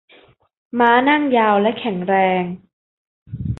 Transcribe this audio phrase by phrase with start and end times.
[0.79, 2.43] ม้านั่งยาวและแข็งแรง